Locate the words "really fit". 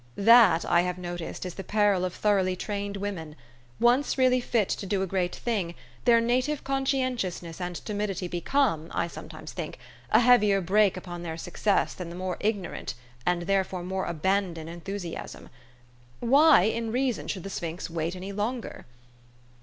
4.17-4.67